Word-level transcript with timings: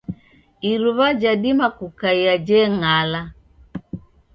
Iruwa 0.71 1.07
jadima 1.21 1.67
kukaia 1.77 2.33
jeng'ala. 2.47 3.21